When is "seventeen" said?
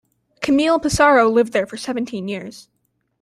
1.77-2.27